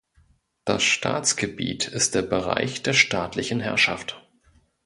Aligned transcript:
Das 0.65 0.81
Staatsgebiet 0.81 1.87
ist 1.87 2.15
der 2.15 2.23
Bereich 2.23 2.81
der 2.81 2.93
staatlichen 2.93 3.59
Herrschaft. 3.59 4.19